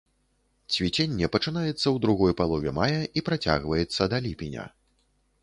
[0.75, 4.67] Цвіценне пачынаецца ў другой палове мая і працягваецца да ліпеня.